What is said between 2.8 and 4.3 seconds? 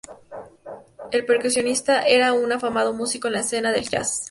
músico en la escena del jazz.